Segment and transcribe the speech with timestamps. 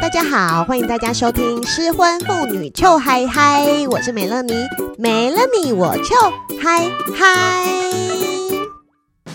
[0.00, 4.54] 大家好，欢迎大家收听《失婚妇女糗嗨嗨》，我是美乐妮，
[4.96, 6.32] 没了你我糗
[6.62, 7.66] 嗨嗨。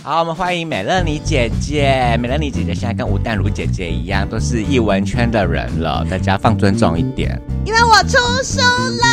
[0.03, 2.17] 好，我们欢迎美乐妮姐姐。
[2.19, 7.39] 美乐妮姐姐现在跟吴淡如姐姐一样，都是艺文圈的人了，大家放尊重一点。
[7.63, 9.05] 因为我出书了。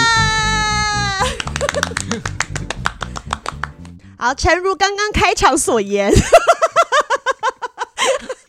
[4.16, 6.10] 好，诚如刚刚开场所言。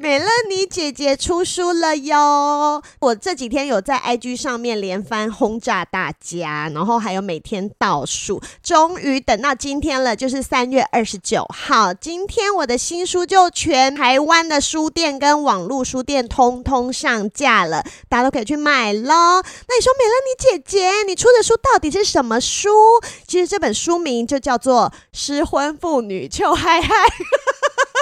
[0.06, 2.80] 美乐妮姐姐出书了哟！
[3.00, 11.92] 我这几天有在 IG 上面连番轰炸大家，然后还有每天倒数，终于等到今天了，就是三月二十九号。
[11.92, 19.10] 今天我的新书就全台湾的书店跟网络书店通通上架了，大家都可以去买喽。
[19.10, 22.70] 那你说美乐妮姐姐，你出的书到底是什么书？
[23.26, 26.90] 其实这本书名就叫做《失婚妇女糗嗨嗨》。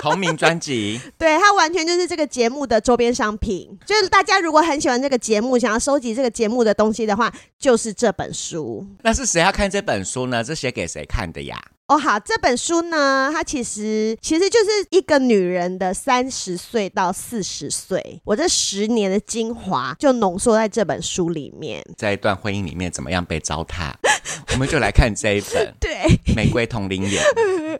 [0.04, 3.70] 同名专辑， 对，它完全就是这个节目的周边商品。
[3.86, 8.86] 就是大家如果很喜欢这个节目，想要收集这个节目的东西的话，就是这本书。
[9.02, 10.44] 那是谁要看这本书呢？
[10.44, 11.58] 这写给谁看的呀？
[11.88, 21.86] 哦，好，这本书呢，它其实其实就是一个女人的三十岁到四十岁，我这十年的精华就浓缩在这本书里面。
[21.98, 23.92] 在一段婚姻里面，怎么样被糟蹋？
[24.54, 25.74] 我们就来看这一本。
[25.80, 27.22] 对，玫瑰同龄眼。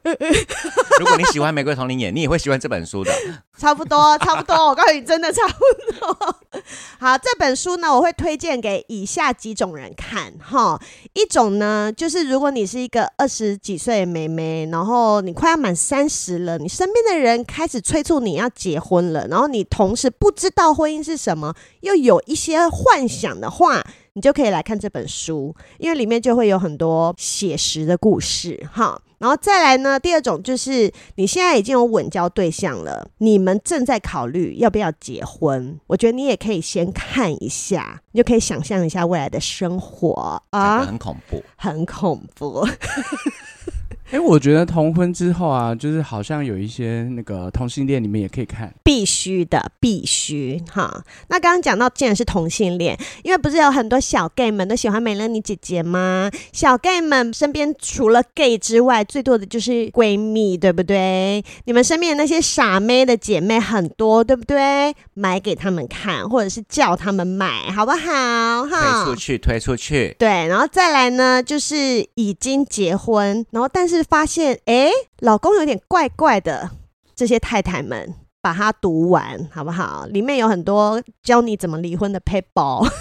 [1.00, 3.12] 如果你喜欢玫瑰瞳铃眼，你也会喜欢这本书的。
[3.58, 4.56] 差不多，差不多。
[4.70, 6.36] 我告诉你，真的差不多。
[7.00, 10.80] 好，这本书呢，我会推荐给以下几种人看哈。
[11.14, 29.00] 一种呢，就是如果你是一个二十几岁的妹妹，然后你快要满三十了，你身边的人开始催促你要结婚了，然后你同时不知道婚姻是什么，又有一些幻想的话，你就可以来看这本书，因为里面就会有很多写实的故事哈。
[29.24, 35.80] 然后再来呢，第二种就是你现在已经有稳交对象了，你们正在考虑要不要结婚。
[35.88, 42.68] 我觉得你也可以先看一下，你就可以想象一下未来的生活啊，很恐怖， 很恐怖。
[44.12, 51.04] 哎，我觉得同婚之后啊，就是好像有一些那个同性恋，你们也可以看，必须的，必须哈。
[51.30, 56.30] 那刚刚讲到，既然是同性恋，因为不是有很多小 gay 们都喜欢美乐妮姐姐吗？
[56.52, 61.44] 小 gay 们身边除了 gay 之外，最多的就是闺蜜，对不对？
[61.66, 64.94] 你们身边的那些傻妹的姐妹很多，对不对？
[65.16, 68.66] 买给他们看，或者是叫他们买，好不好？
[68.66, 70.16] 哈，推出去，推出去。
[70.20, 73.93] 对，然后再来呢，就是已经结婚，然后但是。
[73.96, 74.90] 是发现哎，
[75.20, 76.72] 老公有点怪怪的，
[77.16, 80.06] 这些太太们把它读完好不好？
[80.08, 82.88] 里面有很多教你怎么离婚的撇步。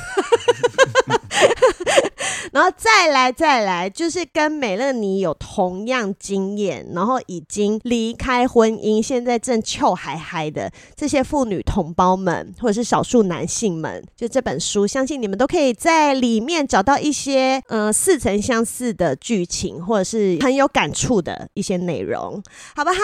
[2.53, 22.43] 然后再来再来，就是跟美乐妮有同样经验，然后已经离开婚姻，现在正糗嗨嗨的这些妇女同胞们，或者是少数男性们，就这本书，相信你们都可以在里面找到一些呃似曾相似的剧情，或者是很有感触的一些内容，
[22.77, 22.97] 好不好？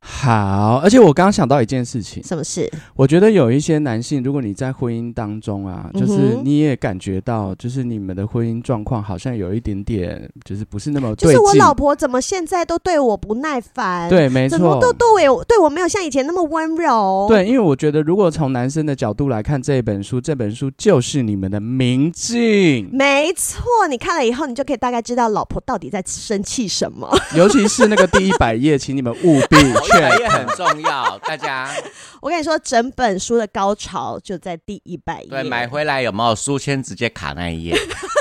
[0.00, 2.70] 好，而且我刚刚想到一件事情，什么事？
[2.96, 11.28] 我觉得有一些男性，如果你在婚姻当中啊，就是你也感觉到，就是你们的婚姻状况好像有一点点，就是不是那么对劲。
[11.28, 14.08] 就是我老婆怎么现在都对我不耐烦？
[14.08, 17.26] 对，没错，怎么都对我对我没有像以前那么温柔？
[17.28, 22.88] 对，因为我觉得如果从男生的角度来看这本书，这本书就是你们的明镜。
[22.92, 27.10] 没错，你看了以后，你就可以大概知道老婆到底在生气什么。
[27.36, 31.68] 尤其是那个第一百页，请你们务必确认，很重要，大家。
[32.20, 35.28] 我跟你说，整本书的高潮就在第一百页。
[35.28, 37.76] 对，买回来有没有书签直接卡那一页？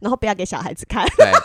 [0.00, 1.06] 然后不要给小孩子看。
[1.16, 1.30] 对。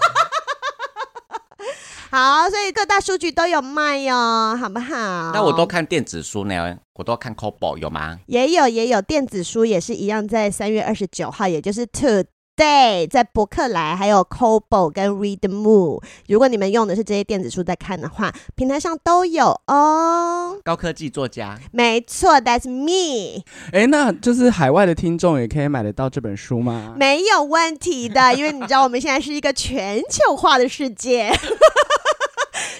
[2.11, 5.31] 好，所以各大数据都有卖哟，好不好？
[5.33, 8.19] 那我都看电子书呢，我都看 Kobo 有吗？
[8.27, 12.23] 也有，也有电子书，也是一样，在三月二十九号，也就是特
[12.55, 20.57] 对，在博客来、还有 Kobo 跟 Readmoo，如果你们用的是这些电子书在看的话，平台上都有哦。
[20.63, 23.43] 高科技作家，没错，That's me。
[23.73, 26.93] 哎，那就是海外的听众也可以买得到这本书吗？
[26.95, 31.31] 没有问题的，因为你知道我们现在是一个全球化的世界。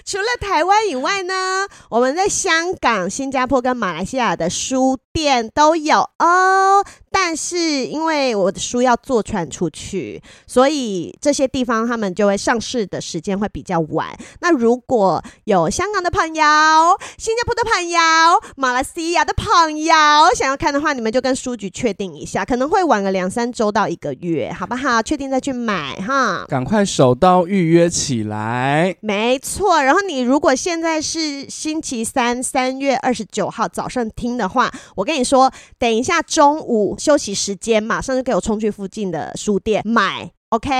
[0.05, 6.85] 除了台湾以外呢，我们在香港、新加坡跟马来西亚的书店都有哦。
[7.17, 14.15] 但是因为我的书要坐船出去，所以这些地方他们就会上市的时间会比较晚。
[14.41, 16.43] 那如果有香港的朋友、
[17.17, 17.99] 新加坡的朋友、
[18.57, 19.95] 马来西亚的朋友
[20.35, 25.01] 想要看的话，你们就跟书局确定一下，可能会晚个两三周到一个月，好不好？
[25.01, 26.43] 确定再去买哈。
[26.49, 28.93] 赶快手刀预约起来。
[28.99, 36.97] 没错，然后你如果现在是星期三，三月二十九号早上听的话，我跟你说，等一下中午。
[37.05, 40.71] 休息时间，马上就给我冲去附近的书店买，OK？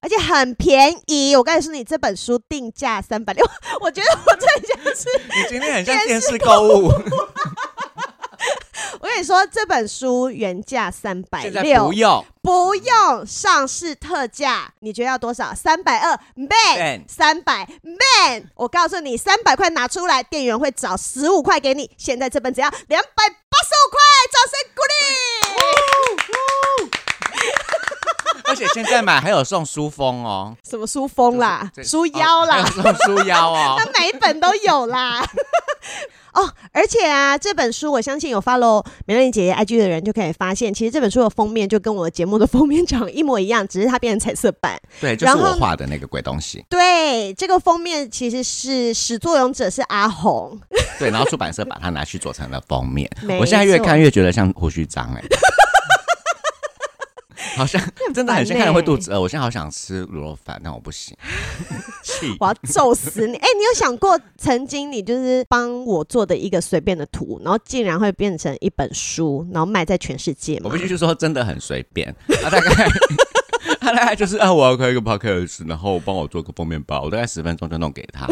[0.00, 1.36] 而且很便宜。
[1.36, 3.44] 我跟你说，你这本书定价三百六，
[3.82, 6.90] 我觉得我这像是你今天很像电视购物。
[9.14, 15.54] 我跟你说，这本书原价三百六，不用不用上市特价，你觉得要多少？
[15.54, 18.50] 三百二，man，三百，man。
[18.56, 21.88] 我告诉你，三百块拿出来，店员会找十五块给你。
[21.96, 24.00] 现在这本只要两百八十五块，
[24.32, 24.94] 掌声鼓励！
[28.50, 31.70] 而且现在买还有送书封哦，什么书封啦？
[31.84, 32.66] 书腰啦？
[32.66, 35.24] 送书腰哦， 那每一本都有啦。
[36.34, 44.78] 哦，而且啊，这本书我相信有 follow 美乐妮姐姐 IG 的人就可以发现，其实这本书的封面就跟我的节目的封面长一模一样，只是它变成彩色版。
[45.00, 46.64] 对，就是我画的那个鬼东西。
[46.68, 50.58] 对，这个封面其实是始作俑者是阿红。
[50.98, 53.08] 对，然后出版社把它拿去做成了封面。
[53.40, 55.22] 我现在越看越觉得像胡须章哎。
[57.58, 57.80] 好像
[58.12, 59.20] 真的很像，看了会肚子饿。
[59.20, 61.16] 我现在好想吃卤肉饭，但我不行。
[62.40, 63.36] 我要揍死你！
[63.36, 70.62] 哎、欸，你有想过曾经你就是帮我做的一个随便的图，然后竟然会变成一本书，然后卖在全世界吗？
[70.64, 72.14] 我必须说，真的很随便。
[72.42, 72.88] 他大概
[73.80, 78.26] 他大概就是啊，我要开一个 podcast，然后帮我做个封面包，我大概十分钟就弄给他。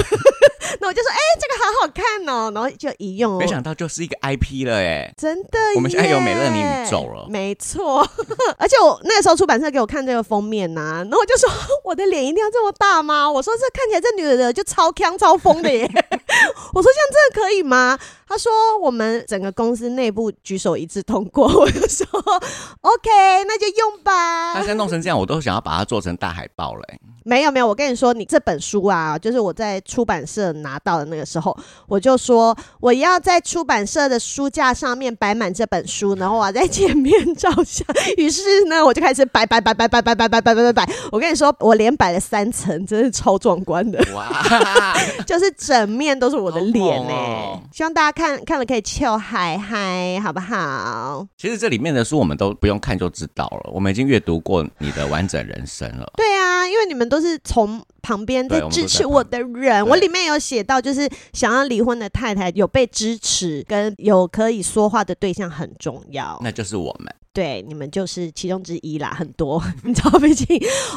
[0.81, 8.00] 那我就说，哎、欸，这个好好看哦，然后就一用、哦，没想到就是一个 IP 了，哎，真的，我们现在有美乐妮宇宙了，没错。
[8.59, 11.49] 而且我那个时候出版社给我看这个封面呐、啊，然后我就说，
[11.85, 13.31] 我的脸一定要这么大吗？
[13.31, 15.89] 我说这看起来这女的就超强超疯的耶。
[16.73, 17.99] 我说像这个可以吗？
[18.27, 18.50] 他说
[18.81, 21.47] 我们整个公司内部举手一致通过。
[21.47, 22.06] 我就说
[22.81, 23.11] OK，
[23.47, 24.55] 那就用吧。
[24.55, 26.83] 他现在弄成这样，我都想要把它做成大海报了。
[27.25, 31.56] 没有没有，我跟你说，你这本书啊，就是我在出版社拿到的那个时候，
[31.87, 37.87] 我就说我要在出版社的书架上面摆满这本书，然后我要在前面照相。
[38.17, 40.93] 于是呢，我就开始摆摆摆摆摆摆摆摆摆摆摆。
[41.11, 44.02] 我跟你说，我连摆了三层，真是超壮观的。
[44.14, 44.96] 哇，
[45.26, 47.12] 就是整面都是我的脸呢、
[47.73, 51.26] 希望大家看看了可以笑嗨嗨，好不好？
[51.37, 56.12] 其实这里面的书我们都不用看就知道了，我们已经阅读过你的完整人生了。
[56.17, 56.26] 对
[56.62, 57.03] 啊，因为你们。
[57.12, 67.14] 都是从旁边在支持我的人，我里面有写到，就是想要离婚的太太有被支持，跟有可以说话的对象很重要，那就是我们。
[67.35, 70.47] 对，你们就是其中之一啦，很多， 你知道，毕竟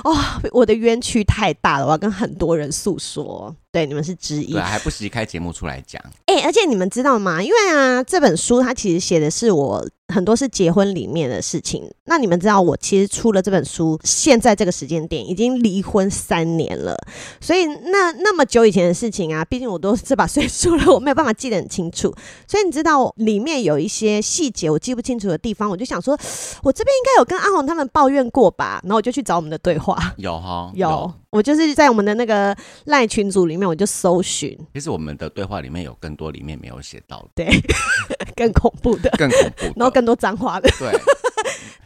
[0.05, 0.15] 哦，
[0.51, 3.53] 我的冤屈太大了，我要跟很多人诉说。
[3.71, 6.01] 对，你们是之一，对，还不惜开节目出来讲。
[6.27, 7.43] 哎、欸，而且你们知道吗？
[7.43, 11.89] 因为啊，这本书它其实写的是我很多是结婚里面的事情。
[12.05, 16.95] 那你们知道，我其实出了这本书，现在这个时间点已经离婚三年了。
[17.41, 22.13] 所以那那么久以前的事情啊，毕竟我都这把 岁数了，我没有办法记得很清楚。
[22.47, 26.17] 所以你知道，里面有一些细节我记不清楚的地方，我就想说。
[26.63, 34.57] 我这边应该有跟阿红他们抱怨过吧，然后我就去找我们的对话， 有哈，有，有，我就是在我们的那个赖群组里面，我就搜寻。
[34.73, 37.61] 其实我们的对话里面有更多里面没有写到的，对，
[38.35, 40.91] 更恐怖的，更恐怖，然后更多脏话的，对。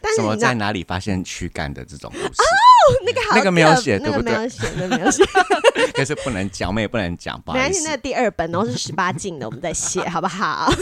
[0.02, 2.24] 但是什么在哪里发现躯干的这种故事？
[2.24, 4.32] 哦，那个好，那个没有写，对不对？
[4.32, 5.22] 那个没有写，那个没有写，
[5.92, 7.86] 可是不能讲，我们也不能讲，不好意思。
[7.86, 10.72] 那第二本，然后是十八禁的，我们再写， 好不好？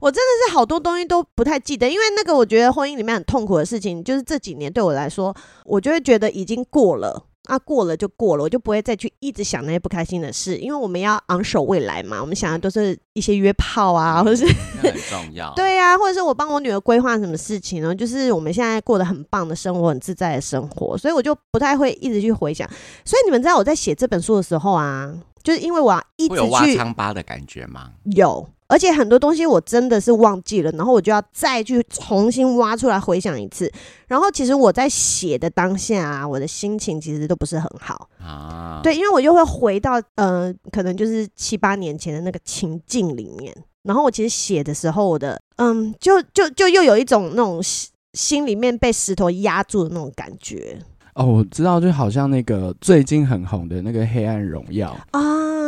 [0.00, 5.36] 我真的是好多东西都不太记得，因为那个我觉得婚姻里面很痛苦的事情，就是这几年对我来说，
[5.66, 14.46] 我就会觉得已经过了啊，过了就过了，我就不会再去一直想那些不开心的事，因为我们要昂首未来嘛，我们想的都是一些约炮啊，或者是
[14.80, 17.92] 很重要， 对啊，或者是我帮我女儿规划什么事情呢？
[17.92, 22.68] 就是我们现在过得很棒的生活，很自在的生活，所以我就不太会一直去回想。
[23.04, 27.90] 所以你们知道我在写这本书的时候啊，就是因为我要一直去，挖疮疤的感觉吗？
[28.04, 28.48] 有。
[28.70, 33.70] 而且很多东西我真的是忘记了，然后我就要再去重新挖出来回想一次。
[34.06, 38.80] 然后其实我在写的当下啊，我的心情其实都不是很好啊。
[38.82, 43.52] 对，因为我就会回到呃，可能就是七八年前的那个情境里面。
[43.82, 47.60] 然后我其实写的时候，我的嗯，就就就又有一种那种
[48.12, 50.78] 心里面被石头压住的那种感觉。
[51.14, 55.20] 哦，我知道，就好像那个最近很红的那个《黑暗荣耀》啊，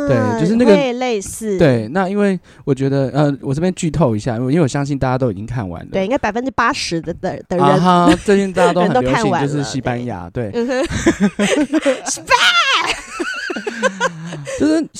[0.07, 1.57] 对，就是那个类似。
[1.57, 5.89] 对，那因为我觉得，呃，我这边剧透一下，因为我相信大家都已经看完了。
[5.91, 10.51] 对，应该百分之八十的的的人，啊哈，最近大家都 很流行，就是 西班牙，对。
[10.51, 10.83] 对嗯
[12.03, 12.21] 就是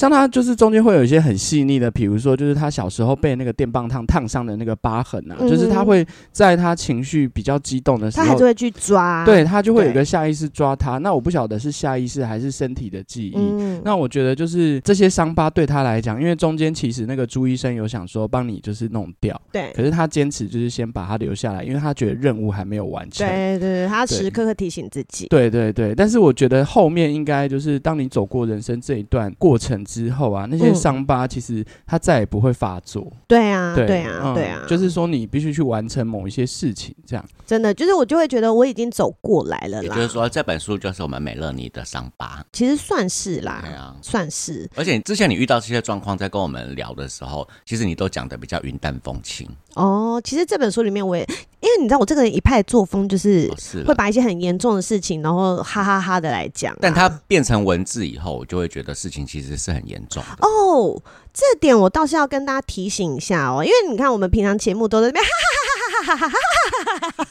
[0.03, 10.97] 像他，就是中间会有一些很细腻的，比如说，就是他小时候被那个电棒烫烫伤的那个疤痕啊，嗯、就是他会在他情绪比较激动的时候，他还是会去抓，对他就会有一个下意识抓他。
[10.97, 13.33] 那我不晓得是下意识还是身体的记忆。
[13.37, 23.25] 嗯、那我觉得就是这些伤疤对他来讲，因为中间其实那个朱医生有想说帮你就是弄掉，对，可是他坚持就是先把他留下来，因为他觉得任务还没有完成。
[23.25, 25.27] 对对对，他时刻刻提醒自己。
[25.27, 33.11] 对对对，但是我觉得后面应该就是当你走过人生这一段过程之后啊，那些伤疤其实它再也不会发作。
[33.27, 39.95] 对啊，对啊，对啊，就是说你必须去完成某一些事情，这样真的就是我就会觉得我已经走过来了啦。
[39.95, 44.67] 就是说这本书就是我们美乐妮的伤疤，其实算是啦，对啊，算是。
[44.75, 49.47] 而且之前你遇到这些状况，在跟我们聊的时候，其实你都讲的比较云淡风轻。
[49.75, 51.23] 哦，其实这本书里面我也，
[51.59, 53.51] 因为你知道我这个人一派作风就是
[53.85, 56.77] 会把一些很严重的事情，然后哈哈哈的来讲，啊。
[56.81, 60.47] 但它变成文字以后，我就会觉得事情其实是很严重的。
[60.47, 61.01] 哦，
[61.33, 67.27] 这点我倒是要跟大家提醒一下哦，因为你看我们平常节目都在那边 哈哈哈哈哈哈哈哈哈哈哈哈。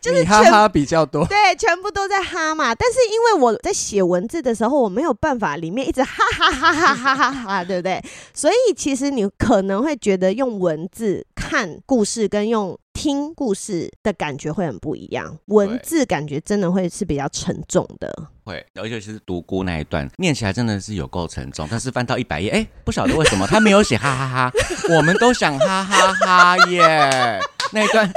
[0.00, 2.74] 就是哈哈比较多，对，全部都在哈嘛。
[2.74, 8.02] 但是因为我在写文字的时候，我没有办法里面一直哈哈哈哈哈哈哈，对不对？
[8.34, 15.36] 所以其实你可能会觉得用文字看故事跟用听故事的感觉会很不一样。
[15.46, 18.08] 文字感觉真的会是比较沉重的，
[18.44, 21.66] 会，尤其是独孤那一段，念起来真的是有够沉重。
[21.68, 24.52] 但是翻到一百页，哎，不晓得为什么他没有写哈哈哈，
[24.96, 27.40] 我们都想哈哈哈耶，
[27.72, 28.08] 那一段。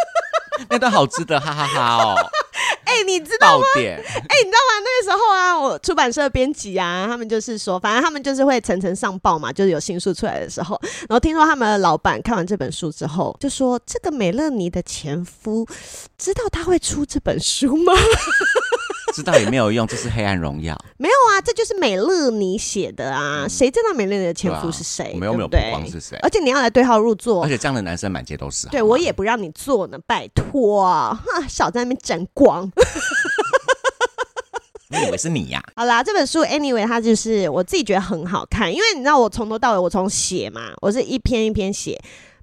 [0.69, 2.15] 那段好值得哈哈哈哦！
[2.85, 3.65] 哎、欸，你知道吗？
[3.75, 4.79] 哎、欸，你知道吗？
[4.83, 15.67] 那个时候啊，我出版社编辑啊，他们就是说，反正他们就是会层层上报嘛，就是有新书出来的时候，然后听说他们的老板看完这本书之后，就说：“这个美乐妮的前夫
[16.17, 17.93] 知道他会出这本书吗？”
[19.15, 20.77] 知道也没有用，这是黑暗荣耀。
[20.97, 25.11] 没有啊，这就是美乐妮写的啊，谁、嗯、知道美乐妮的前夫是谁？
[25.13, 26.19] 我们又没有曝光是谁。
[26.21, 28.67] 而且你要来对号入座，而且这样的男生满街都是。
[28.67, 31.17] 对，我也不让你做呢，拜托哈，
[31.47, 32.69] 少在那边沾光。
[34.89, 35.71] 你以为是你呀、啊？
[35.77, 41.97] 好啦，这本书 anyway 它就是我自己觉得很好看，因为你知道我从头到尾我从写嘛，我是一篇一篇写。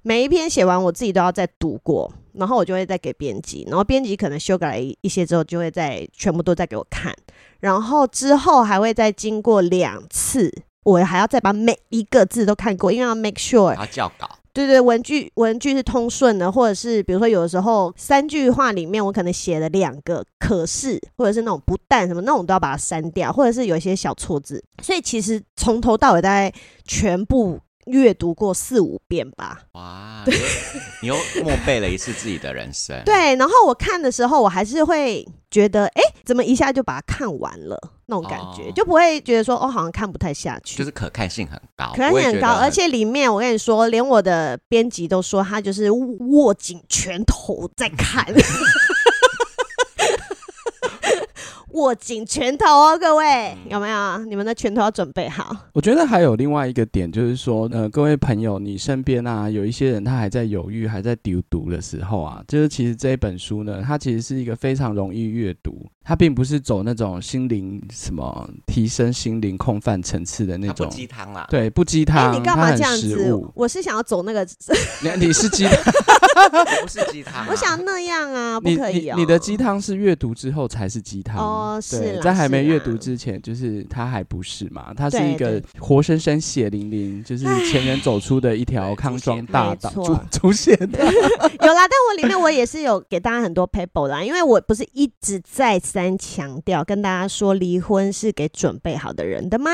[0.05, 7.15] 每一篇写完，我自己都要再读过，然后我就会再给编辑，然后编辑可能修改一些之后，就会再全部都再给我看，
[7.61, 27.57] 然后之后还会再经过两次，我还要再把每一个字都看过，因为要 make sure 要校稿，对对，文句文句是通顺的，或者是比如说有的时候三句话里面我可能写了两个可是，或者是那种不但什么那种都要把它删掉，或者是有一些小错字，所以其实从头到尾大概全部。
[27.87, 30.23] 阅读过四五遍吧，哇！
[31.01, 33.01] 你又 默背了一次自己的人生。
[33.05, 37.77] 对，然后我看的时候，我还是会觉得，哎，怎么一下就把它看完了？
[38.05, 40.77] 那种感觉，哦、就不会觉得说，哦，好像看不太下去。
[40.77, 48.25] 就是可看性很高，可看性很高，而且里面我跟你说，连我的编辑都说，他就是握紧拳头在看。
[51.73, 54.17] 握紧拳头哦，各位有没有？
[54.25, 55.55] 你们的拳头要准备好。
[55.73, 65.85] 我觉得还有另外一个点，就是说，呃，各位朋友，你身边啊，有一些人他还在犹豫、还在丢读的时候啊，就是其实这一本书呢，它其实是一个非常容易阅读。
[66.05, 72.33] 它并不是走那种心灵什么提升心灵空泛层次的那种鸡汤啦，对，不鸡汤。
[72.33, 73.33] 欸、你干嘛这样子？
[73.55, 74.45] 我是想要走那个，
[75.01, 75.71] 你你是鸡汤，
[76.81, 77.47] 不是鸡汤、啊。
[77.49, 84.93] 我想那样啊，不可以、哦、你，你，你的鸡汤是阅读之后才是鸡汤哦，对是在还没阅读之前，就是他还不是嘛？
[84.93, 90.99] 他是一个活生生血淋淋，就是前人走出的一条康庄大道出 出现的。
[91.63, 95.79] 有啦，但我里面我也是有给大家很多 paper 啦，因为我不是一直再。
[95.93, 99.69] 三强调跟大家说，离婚是给准备好的人的吗？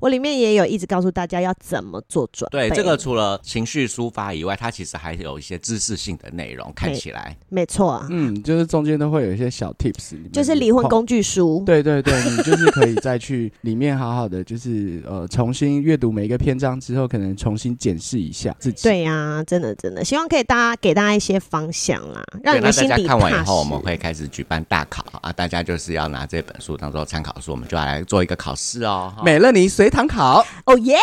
[0.00, 2.68] 我里面也有一直告诉大家要怎么做准备。
[2.68, 6.70] 对，这个除了情绪抒发以外，它其实还有一些知识性的内容。
[6.76, 11.62] 看起来没错，嗯，就是中间都会有一些小 tips，就是离婚工具书。
[11.66, 18.82] 对对对，你就是可以再去里面好好的，就是呃重新阅读每一个篇章之后，可能重新检视一下自己。
[18.84, 23.02] 对呀、啊，真的真的，希望可以大家给大家一些方向啦，让你们心里踏实。
[23.02, 29.12] 大家看完以后，我们会开始举办大考啊，大家就是要拿这本书当做参考书，我们就要来做一个考试哦。
[29.24, 30.96] 美乐尼随堂考，哦耶！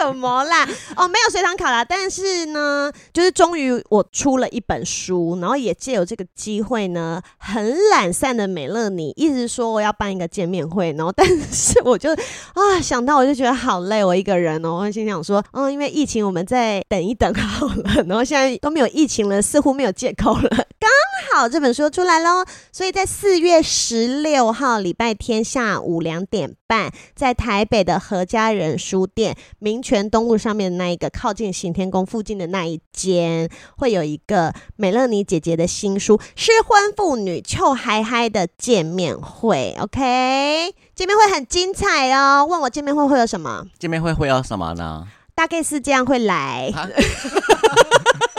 [0.00, 0.66] 什么啦？
[0.96, 1.84] 哦，没有随堂考啦。
[1.84, 18.02] 但是呢，就是终于我出了一本书，然后也借由这个机会呢，很懒散的美乐妮一直说我要办一个见面会，然后但是我就啊想到我就觉得好累，我一个人哦，我心想说，嗯，因为疫情，我们再等一等好了。
[18.06, 20.48] 然后现在都没有疫情了，似乎没有借口了。
[20.80, 20.90] 刚
[21.32, 39.76] 好这本书出来喽，所以在四月十六号礼拜天下午两点半，在台北的何家人书店明权东路上面的那一个靠近行天宫附近的那一间，会有一个美乐妮姐姐的新书《失婚妇女臭嗨嗨》的见面会。
[39.80, 42.46] OK，见面会很精彩哦。
[42.48, 43.66] 问我见面会会有什么？
[43.80, 45.08] 见面会会有什么呢？
[45.34, 46.72] 大概是这样会来。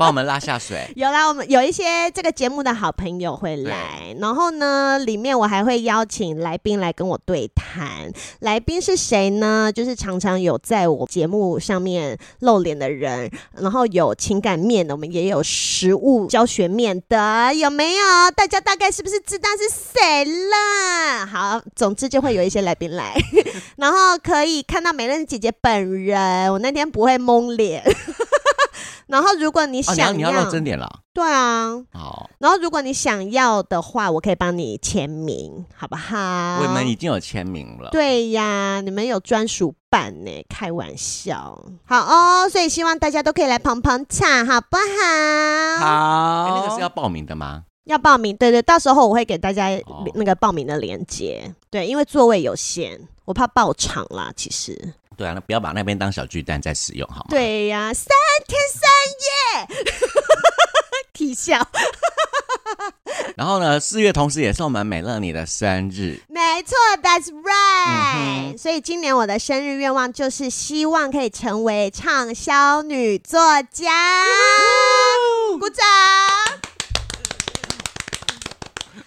[0.00, 0.90] 帮我们拉下水。
[0.96, 8.10] 有啦，我们有一些这个节目的好朋友会来，然后呢，里面我还会邀请来宾来跟我对谈。
[8.38, 9.70] 来宾是谁呢？
[9.70, 18.30] 就是常常有在我节目上面露脸的人，然后有情感面的，我们也有实物教学面的，有没有？
[18.34, 21.26] 大家大概是不是知道是谁了？
[21.26, 23.14] 好，总之就会有一些来宾来，
[23.76, 26.50] 然后可以看到美人姐姐本人。
[26.50, 27.84] 我那天不会蒙脸。
[29.10, 30.88] 然后，如果你想要，哦、你要露真点了。
[31.12, 32.30] 对啊，好。
[32.38, 36.60] 然后，如果你想要的话，我可以帮你签名，好不好？
[36.62, 37.90] 我们已经有签名了。
[37.90, 41.60] 对呀，你们有专属版呢，开玩笑。
[41.84, 45.84] 好哦，所以希望大家都可以来捧捧场，好不好？
[45.84, 46.44] 好。
[46.44, 47.64] 欸、那个是要报名的吗？
[47.84, 49.68] 要报名，对对，到时候我会给大家
[50.14, 51.52] 那个报名的链接。
[51.70, 54.94] 对，因为座位有限，我怕爆场啦，其实。
[55.20, 57.26] 对啊，那不要把那边当小巨蛋在使用，好吗？
[57.28, 58.06] 对呀、啊，三
[58.48, 59.92] 天三夜，
[61.12, 61.58] 啼笑。
[63.36, 68.56] 然后呢，四月同时也是我们美乐你的生日，没错，That's right、嗯。
[68.56, 73.38] 所以今年我的生日愿望就是希望可以成为畅销女作
[73.70, 74.24] 家。
[75.58, 75.84] 鼓掌。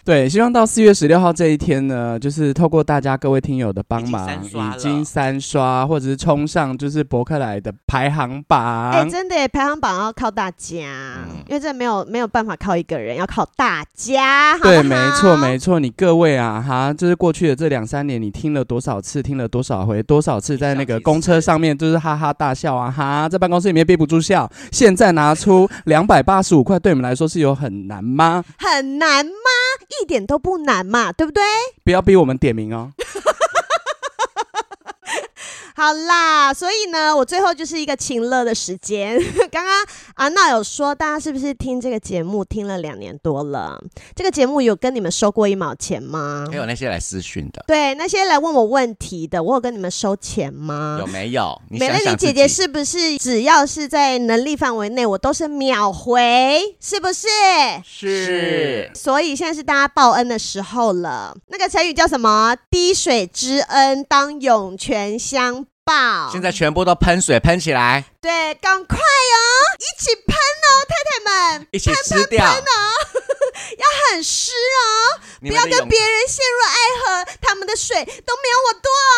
[0.05, 8.91] 对，希望到四月十六号这一天呢，就是透过大家各位听友的帮忙，已经，三刷，或者是冲上就是博客来的排行榜。
[8.91, 14.57] 哎，真的，排行榜要靠大家，嗯、因为这没有没有办法靠一个人，要靠大家。
[14.57, 24.51] 好好对，没错没错，你各位啊哈，就是过去的这两三年，你听了多少次，听了多少回，多少次在那个公车上面就是哈哈大笑啊哈，在办公室里面憋不住笑。
[24.69, 28.43] 现在拿出两百八十五块，对我们来说是有很难吗？
[28.57, 29.31] 很难吗？
[30.01, 31.43] 一点都不难嘛，对不对？
[31.83, 32.91] 不要逼我们点名哦。
[35.75, 39.19] 好啦，所以呢，我最后就是一个情乐的时间。
[39.51, 39.73] 刚刚
[40.15, 43.81] 阿娜有说，大家是不是听这个节目听了两年多了？
[44.15, 46.45] 这个节目有跟你们收过一毛钱吗？
[46.51, 50.97] 还有那些来私讯的，对，那些来问我问题的，我有跟你们收钱吗？
[50.99, 51.59] 有没有？
[51.69, 56.61] 你美乐妮姐姐是不是只要是在能力范围内，我都是秒回？
[56.79, 57.27] 是不是？
[57.83, 58.91] 是。
[58.93, 61.35] 所以现在是大家报恩的时候了。
[61.47, 62.55] 那个成语叫什么？
[62.69, 66.29] 滴水之恩，当涌泉相报。
[66.31, 68.05] 现在全部都喷水喷起来。
[68.21, 69.37] 对，赶快哦，
[69.79, 72.75] 一起喷哦，太太们，一起吃掉喷喷喷哦，
[73.77, 79.15] 要很湿哦，不要跟别人陷入爱河，他们的水都没有我多哦。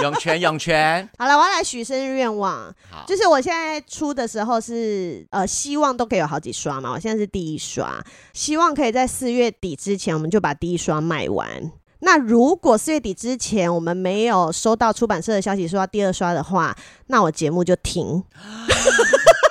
[0.02, 1.08] 涌泉，涌泉。
[1.18, 2.74] 好了，我要来许生日愿望，
[3.06, 11.70] 就是我现在出的时候是呃，希望都可以有好几刷嘛，我现在是第一刷，希望可以在四月底之前，我们就把第一刷卖完。
[12.04, 18.22] 那如果四月底之前我们没有收到出版社的消息说要第二刷的话，那我节目就停。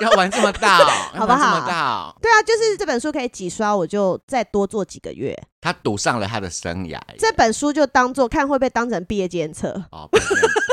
[0.00, 0.78] 要玩这么大，
[1.14, 1.38] 哦，好不好？
[1.38, 5.36] 这么大，哦，对啊，就是这本书可以几刷，我就再多做几个月。
[5.60, 10.08] 他赌上了他的生涯，这本书就当做看会不会当成毕业检测哦，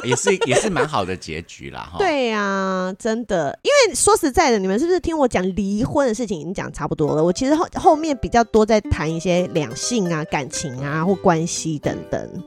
[0.04, 1.90] 也是也是蛮好的结局啦。
[1.92, 1.98] 哈。
[1.98, 7.24] 对呀，啊，真的，因为说实在的，你们是不是听我讲离婚的事情已经讲差不多了？
[7.24, 12.44] 我其实后后面比较多在谈一些两性啊、感情啊或关系等等，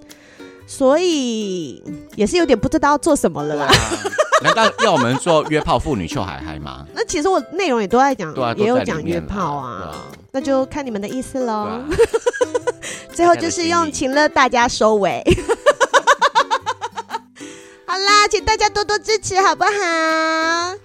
[0.67, 1.83] 所以
[2.17, 3.69] 也是有点不知道要做什么了啦。
[4.43, 6.85] 难道要我们做约炮妇女秀海海吗？
[6.93, 11.53] 那其实我内容也都在讲，啊、也有讲约炮啊，啊，那就看你们的意思喽。
[11.53, 11.89] 啊、
[13.15, 15.23] 最后就是用情乐大家收尾。
[18.29, 19.71] 请大家多多支持，好不好？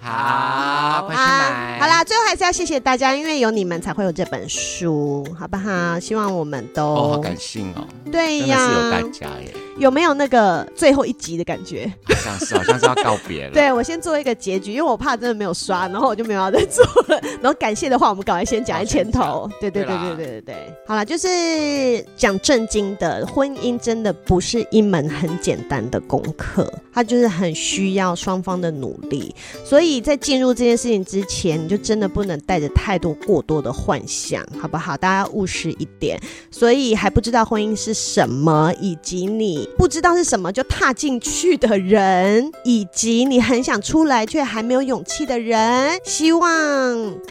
[0.01, 1.79] 好，快去买。
[1.79, 5.99] 好啦，最后还是是要谢谢大家，因为有你们才会有这本书，好不好？
[5.99, 9.53] 希望我们都哦，好感性哦，对呀，真的是有大家耶。
[9.79, 11.91] 有没有那个最后一集的感觉？
[12.07, 13.53] 好像是，好像是要告别了。
[13.53, 17.19] 对，我先做一个结局，因为我怕真的没有刷，然后我就没有要再做了。
[17.41, 19.49] 然后感谢的话，我们赶快先讲在前头。
[19.59, 20.55] 对对对对对对对。
[20.85, 29.33] 好了，就是讲正经的，婚姻真的不是一门很简单的功课，它就是很需要双方的努力。
[29.63, 34.97] 所以在进入这件事情之前，你就真的不能带着太多过多的幻想，好不好？
[34.97, 36.19] 大家务实一点。
[36.51, 39.68] 所以还不知道婚姻是什么，以及你。
[39.77, 46.51] 不知道是什么就踏进去的人，以及你很想出来却还没有勇气的人，希望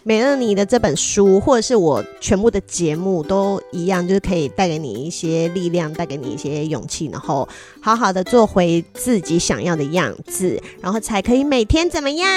[0.03, 7.47] 美乐你的这本书或者是我全部的节目都一样，就是可以带给你一些力量，带给你一些勇气，然后
[7.81, 12.29] 好好的做回自己想要的样子，然后才可以每天怎么样？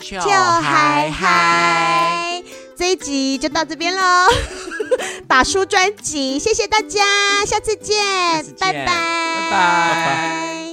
[0.00, 2.42] 就嗨嗨！
[2.76, 4.02] 这一集就到这边喽。
[5.26, 7.00] 打书专辑，谢谢大家，
[7.46, 9.50] 下次见，次见，拜拜，拜拜。
[9.50, 10.63] 拜拜。